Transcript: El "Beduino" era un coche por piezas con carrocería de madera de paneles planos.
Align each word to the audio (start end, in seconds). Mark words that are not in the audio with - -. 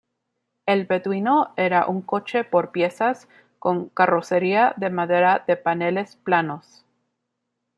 El 0.65 0.85
"Beduino" 0.87 1.53
era 1.57 1.85
un 1.85 2.01
coche 2.01 2.43
por 2.43 2.71
piezas 2.71 3.27
con 3.59 3.89
carrocería 3.89 4.73
de 4.75 4.89
madera 4.89 5.43
de 5.45 5.55
paneles 5.57 6.15
planos. 6.15 6.83